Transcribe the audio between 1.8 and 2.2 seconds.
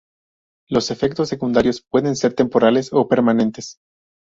pueden